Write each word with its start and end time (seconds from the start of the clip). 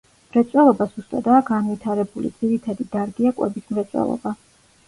მრეწველობა 0.35 0.87
სუსტადაა 0.93 1.43
განვითარებული, 1.49 2.31
ძირითადი 2.39 2.89
დარგია 2.97 3.37
კვების 3.41 3.69
მრეწველობა. 3.77 4.37